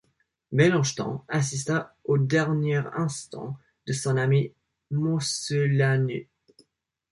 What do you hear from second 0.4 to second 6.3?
Melanchthon assista aux derniers instants de son ami Mosellanus.